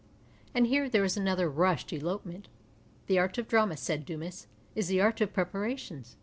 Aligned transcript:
And 0.55 0.65
here 0.65 0.89
there 0.89 1.03
is 1.03 1.15
another" 1.15 1.47
rushed" 1.67 1.93
elopement." 1.93 2.47
The 3.05 3.19
art 3.19 3.37
of 3.37 3.47
drama," 3.47 3.77
said 3.77 4.03
Dumas," 4.03 4.47
is 4.75 4.87
the 4.87 4.99
art 4.99 5.21
of 5.21 5.31
preparations." 5.31 6.17